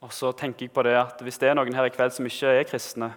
[0.00, 2.26] Og så tenker jeg på det at Hvis det er noen her i kveld som
[2.26, 3.10] ikke er kristne,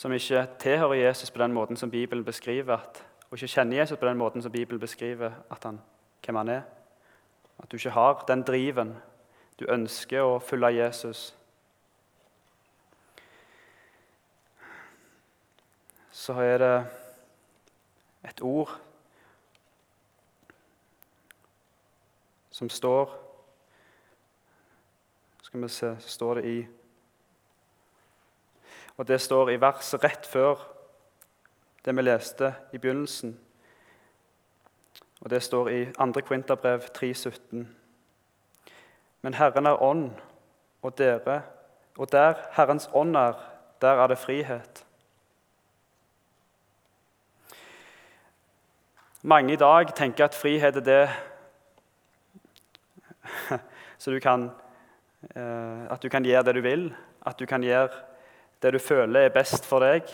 [0.00, 3.98] som ikke tilhører Jesus på den måten som Bibelen beskriver, at, og ikke kjenner Jesus
[3.98, 5.80] på den måten som Bibelen beskriver at han,
[6.24, 6.62] hvem han er,
[7.58, 8.94] at du ikke har den driven.
[9.60, 11.36] Du ønsker å følge Jesus.
[16.12, 16.72] Så er det
[18.24, 18.72] et ord
[22.50, 23.18] som står
[25.42, 26.79] Skal vi se, så står det i
[29.00, 30.58] Og det står i verset rett før
[31.86, 33.30] det vi leste i begynnelsen.
[35.24, 36.20] Og det står i 2.
[36.20, 37.62] Kvinterbrev 3,17.
[39.22, 40.10] Men Herren er ånd,
[40.82, 41.38] og dere,
[41.96, 43.40] og der Herrens ånd er,
[43.80, 44.84] der er det frihet.
[49.22, 51.08] Mange i dag tenker at frihet er det
[53.98, 54.50] så du kan,
[55.36, 56.94] eh, at du kan gjøre det du vil,
[57.26, 58.09] at du kan gjøre
[58.62, 60.08] det du føler er best for deg.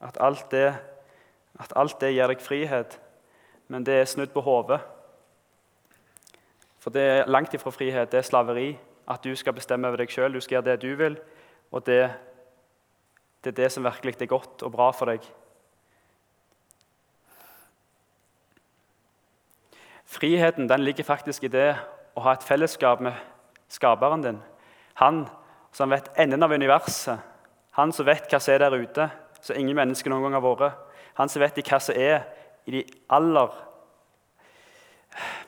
[0.00, 0.74] At alt det,
[1.60, 3.00] at alt det gir deg frihet.
[3.68, 4.80] Men det er snudd på hodet.
[6.80, 8.12] For det er langt ifra frihet.
[8.12, 8.70] Det er slaveri.
[9.08, 10.32] At du skal bestemme over deg sjøl.
[10.32, 11.18] Du skal gjøre det du vil.
[11.70, 12.10] Og det,
[13.44, 15.24] det er det som virkelig er godt og bra for deg.
[20.10, 21.68] Friheten den ligger faktisk i det
[22.18, 23.14] å ha et fellesskap med
[23.70, 24.40] skaperen din.
[24.98, 25.28] Han
[25.72, 27.29] som vet enden av universet.
[27.80, 29.08] Han som vet hva som er der ute,
[29.40, 30.80] som ingen mennesker noen gang har vært.
[31.16, 32.26] Han som vet hva som er
[32.68, 33.54] i de aller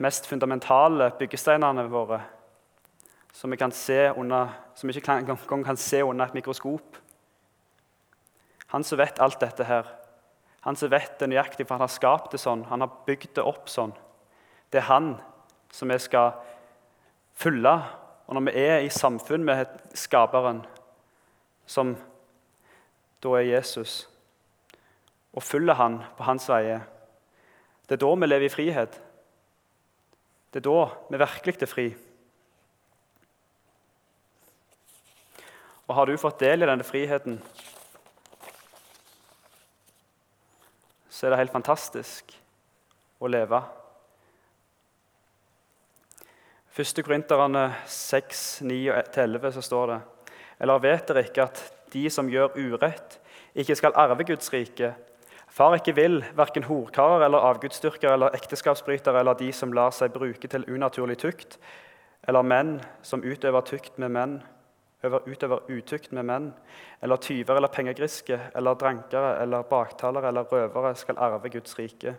[0.02, 2.22] mest fundamentale byggesteinene våre,
[3.32, 6.96] som vi, kan se under, som vi ikke engang kan se under et mikroskop.
[8.72, 9.88] Han som vet alt dette her,
[10.64, 13.44] han som vet det nøyaktig, for han har skapt det sånn, han har bygd det
[13.44, 13.92] opp sånn.
[14.72, 15.16] Det er han
[15.72, 16.38] som vi skal
[17.36, 17.74] følge.
[18.24, 19.68] Og når vi er i samfunn med
[19.98, 20.62] Skaperen,
[21.66, 21.96] som
[23.22, 24.08] da er Jesus,
[25.32, 26.82] og følger han på hans veier,
[27.86, 28.94] det er da vi lever i frihet.
[30.52, 31.86] Det er da vi virkelig er fri.
[35.88, 37.36] Og har du fått del i denne friheten,
[41.10, 42.32] så er det helt fantastisk
[43.20, 43.60] å leve.
[46.72, 49.98] Første Korinterne 6, 9-11 så står det
[50.64, 51.60] Eller vet dere ikke at
[51.92, 53.18] de som gjør urett,
[53.54, 54.94] ikke skal arve Guds rike?
[55.52, 60.48] Far ikke vil, verken horkarer eller avgudsdyrkere eller ekteskapsbrytere eller de som lar seg bruke
[60.48, 61.58] til unaturlig tukt,
[62.28, 64.38] eller menn som utøver tukt med menn,
[65.02, 66.50] utøver utukt med menn,
[67.02, 72.14] eller tyver eller pengegriske, eller drankere eller baktalere eller røvere skal arve Guds rike.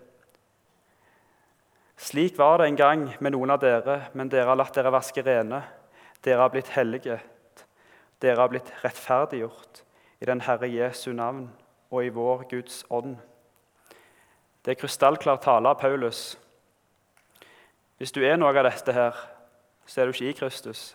[1.98, 5.24] Slik var det en gang med noen av dere, men dere har latt dere vaske
[5.26, 5.62] rene.
[6.22, 7.18] Dere har blitt hellige.
[8.24, 9.82] Dere har blitt rettferdiggjort
[10.24, 11.50] i den Herre Jesu navn
[11.92, 13.18] og i vår Guds ånd.
[14.64, 16.38] Det er krystallklar tale av Paulus.
[18.00, 19.18] Hvis du er noe av dette her,
[19.86, 20.94] så er du ikke i Kristus.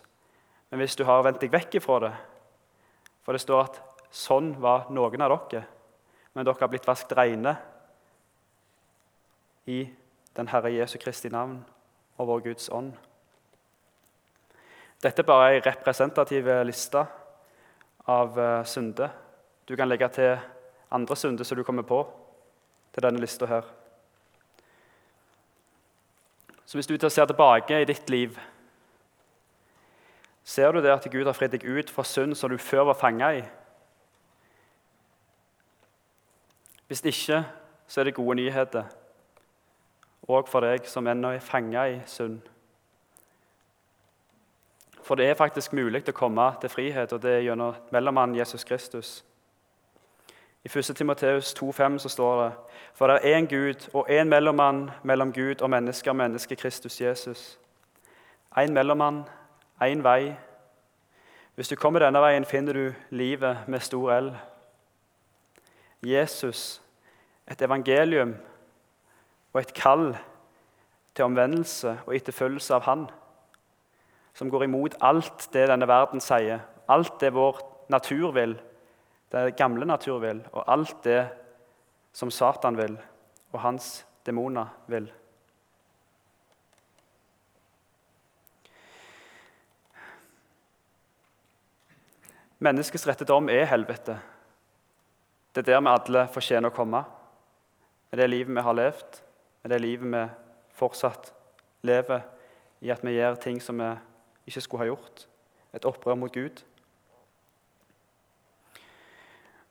[0.71, 2.15] Men hvis du har vendt deg vekk ifra det
[3.21, 3.77] For det står at
[4.09, 5.67] sånn var noen av dere,
[6.33, 7.53] men dere har blitt vasket rene
[9.69, 9.83] i
[10.33, 11.59] den Herre Jesu Kristi navn
[12.17, 12.95] og vår Guds ånd.
[15.03, 17.05] Dette er bare ei representativ liste
[18.09, 19.13] av uh, synder.
[19.69, 20.33] Du kan legge til
[20.91, 22.01] andre synder som du kommer på
[22.93, 23.67] til denne lista her.
[26.65, 28.37] Så hvis du ser tilbake i ditt liv,
[30.43, 32.97] ser du det at Gud har fridd deg ut fra synd som du før var
[32.97, 33.43] fanga i?
[36.89, 37.43] Hvis ikke,
[37.87, 38.85] så er det gode nyheter
[40.29, 42.41] òg for deg som ennå er fanga i synd.
[45.09, 48.61] For det er faktisk mulig å komme til frihet, og det er gjennom mellommannen Jesus
[48.63, 49.07] Kristus.
[50.61, 50.91] I 1.
[50.93, 52.51] Timoteus 2,5 så står det
[52.93, 57.59] For det er én Gud og én mellommann mellom Gud og mennesker, mennesket Kristus Jesus.
[58.57, 59.23] Én mellommann,
[59.81, 60.35] én vei.
[61.55, 64.35] Hvis du kommer denne veien, finner du livet med stor L.
[66.05, 66.81] Jesus,
[67.51, 68.35] et evangelium
[69.53, 70.17] og et kall
[71.15, 73.09] til omvendelse og etterfølgelse av Han,
[74.39, 77.59] som går imot alt det denne verden sier, alt det vår
[77.91, 78.53] natur vil,
[79.35, 81.25] det gamle natur vil, og alt det
[82.15, 82.95] som Satan vil,
[83.51, 85.09] og hans demoner vil.
[92.63, 94.15] Menneskets rette dom er helvete.
[95.51, 97.03] Det er der vi alle fortjener å komme,
[98.09, 99.25] med det livet vi har levd
[99.61, 100.21] med det livet vi
[100.79, 101.33] fortsatt
[101.83, 102.23] lever
[102.79, 103.89] i at vi gjør ting som vi
[104.49, 105.27] ikke skulle ha gjort.
[105.73, 106.63] Et opprør mot Gud.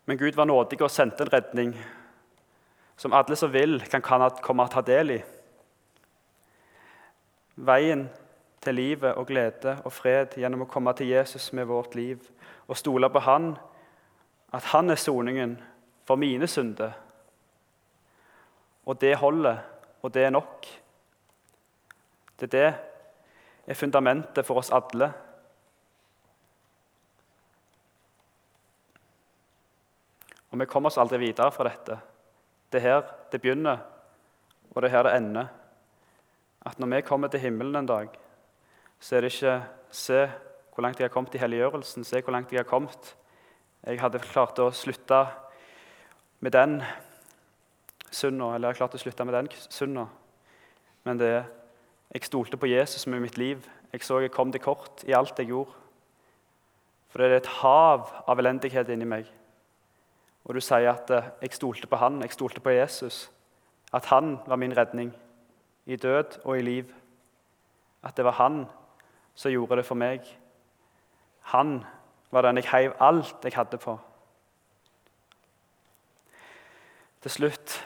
[0.07, 1.75] Men Gud var nådig og sendte en redning
[2.97, 5.19] som alle som vil, kan komme og ta del i.
[7.57, 8.09] Veien
[8.63, 12.23] til livet og glede og fred gjennom å komme til Jesus med vårt liv
[12.67, 13.53] og stole på Han,
[14.53, 15.59] at Han er soningen
[16.07, 16.93] for mine synder.
[18.87, 19.59] Og det holder
[20.03, 20.67] og det er nok.
[22.41, 22.75] Det, er det
[23.69, 25.11] er fundamentet for oss alle.
[30.49, 31.99] Og vi kommer oss aldri videre fra dette.
[32.73, 33.03] Det er her
[33.33, 33.83] det begynner,
[34.73, 35.51] og det er her det ender.
[36.67, 38.09] At når vi kommer til himmelen en dag,
[39.01, 40.31] så er det ikke 'se
[40.75, 43.15] hvor langt jeg har kommet i helliggjørelsen', 'se hvor langt jeg har kommet'.
[43.87, 45.27] Jeg hadde klart å slutte
[46.41, 46.83] med den
[48.11, 50.07] synda, eller jeg har klart å slutte med den synda.
[51.05, 51.45] Men det er
[52.15, 53.65] jeg stolte på Jesus med mitt liv.
[53.93, 55.75] Jeg så jeg kom til kort i alt jeg gjorde.
[57.09, 59.29] For det er et hav av elendighet inni meg.
[60.45, 63.27] Og du sier at eh, jeg stolte på han, jeg stolte på Jesus.
[63.93, 65.13] At han var min redning
[65.87, 66.93] i død og i liv.
[68.05, 68.65] At det var han
[69.35, 70.25] som gjorde det for meg.
[71.53, 71.83] Han
[72.31, 73.99] var den jeg heiv alt jeg hadde på.
[77.23, 77.79] Til slutt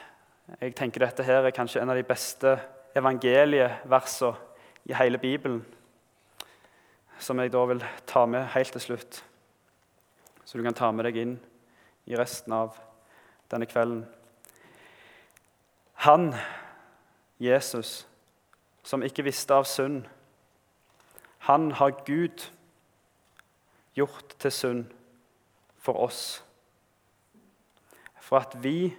[0.60, 2.56] jeg tenker dette her er kanskje en av de beste
[2.94, 4.36] evangelieversene
[4.84, 5.66] i hele Bibelen,
[7.18, 9.24] som jeg da vil ta med helt til slutt.
[10.44, 11.36] Så du kan ta med deg inn
[12.06, 12.76] i resten av
[13.50, 14.02] denne kvelden.
[16.02, 16.32] Han,
[17.38, 18.08] Jesus,
[18.82, 20.02] som ikke visste av synd,
[21.46, 22.50] han har Gud
[23.94, 24.84] gjort til synd
[25.78, 26.42] for oss.
[28.20, 28.94] For at vi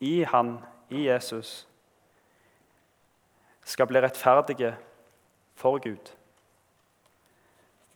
[0.00, 0.58] i Han,
[0.90, 1.68] i Jesus,
[3.64, 4.72] skal bli rettferdige
[5.58, 6.10] for Gud.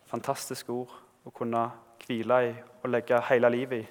[0.06, 0.92] Fantastisk ord
[1.26, 1.64] å kunne
[2.04, 2.52] hvile i
[2.82, 3.88] og legge hele livet i.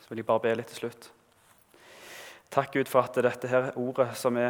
[0.00, 1.10] Så vil jeg bare be litt til slutt.
[2.50, 4.48] Takk, Gud, for at dette her ordet som vi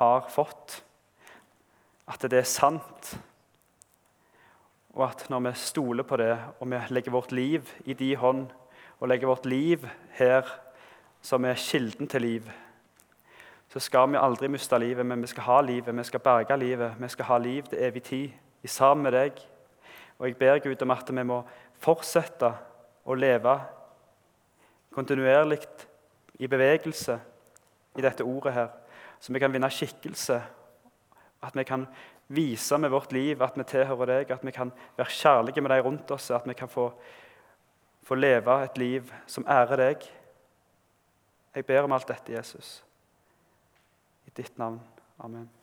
[0.00, 0.80] har fått,
[2.10, 3.12] at det er sant.
[4.98, 8.48] Og at når vi stoler på det, og vi legger vårt liv i de hånd,
[8.98, 9.86] og legger vårt liv
[10.18, 10.48] her,
[11.22, 12.50] som er kilden til liv,
[13.70, 16.96] så skal vi aldri miste livet, men vi skal ha livet, vi skal berge livet.
[16.98, 18.30] Vi skal ha liv til evig tid
[18.64, 19.38] sammen med deg.
[20.18, 21.38] Og jeg ber Gud om at vi må
[21.78, 22.50] fortsette
[23.06, 23.54] å leve
[24.90, 25.60] kontinuerlig
[26.42, 27.18] i bevegelse
[27.96, 28.68] i dette ordet her,
[29.20, 30.40] så vi kan vinne skikkelse.
[31.42, 31.86] At vi kan
[32.28, 35.80] vise med vårt liv at vi tilhører deg, at vi kan være kjærlige med de
[35.86, 36.90] rundt oss, at vi kan få,
[38.02, 40.12] få leve et liv som ærer deg.
[41.54, 42.80] Jeg ber om alt dette, Jesus.
[44.30, 44.80] I ditt navn.
[45.18, 45.59] Amen.